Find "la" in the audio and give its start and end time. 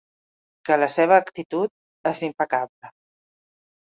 0.83-0.87